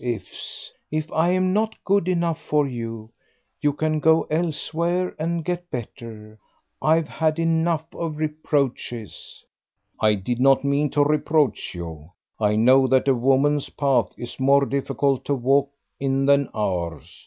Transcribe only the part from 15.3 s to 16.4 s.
walk in